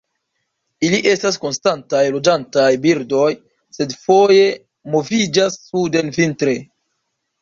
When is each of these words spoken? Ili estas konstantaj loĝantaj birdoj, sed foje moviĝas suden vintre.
Ili 0.87 0.99
estas 1.09 1.35
konstantaj 1.43 1.99
loĝantaj 2.15 2.71
birdoj, 2.87 3.27
sed 3.79 3.95
foje 4.07 4.49
moviĝas 4.97 5.61
suden 5.67 6.11
vintre. 6.17 6.57